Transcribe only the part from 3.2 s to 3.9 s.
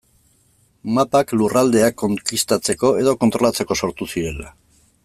kontrolatzeko